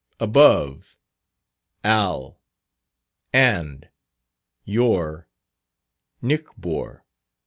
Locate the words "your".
4.65-5.27